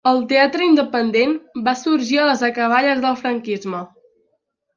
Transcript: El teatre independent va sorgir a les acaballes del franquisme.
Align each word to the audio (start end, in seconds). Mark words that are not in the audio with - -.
El 0.09 0.19
teatre 0.29 0.63
independent 0.69 1.35
va 1.67 1.75
sorgir 1.81 2.17
a 2.23 2.25
les 2.31 2.43
acaballes 2.49 3.05
del 3.05 3.21
franquisme. 3.21 3.85